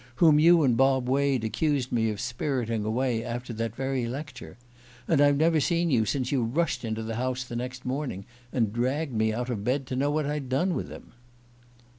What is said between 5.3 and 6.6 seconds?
never seen you since you